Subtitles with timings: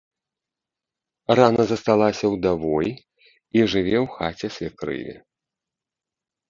[1.39, 5.15] Рана засталася ўдавой і жыве ў хаце свекрыві.